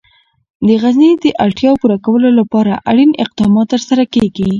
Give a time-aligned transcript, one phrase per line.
[0.67, 4.47] د غزني د اړتیاوو پوره کولو لپاره اړین اقدامات ترسره کېږي.